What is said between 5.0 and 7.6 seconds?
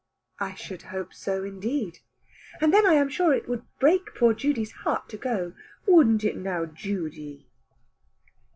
to go. Wouldn't it now, Judy?"